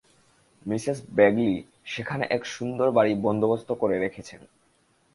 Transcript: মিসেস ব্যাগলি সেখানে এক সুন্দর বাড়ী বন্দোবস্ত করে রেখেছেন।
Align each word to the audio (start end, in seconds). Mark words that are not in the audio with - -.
মিসেস 0.65 0.97
ব্যাগলি 1.15 1.55
সেখানে 1.85 2.23
এক 2.29 2.41
সুন্দর 2.45 2.87
বাড়ী 2.91 3.13
বন্দোবস্ত 3.15 3.69
করে 3.71 3.95
রেখেছেন। 3.99 4.41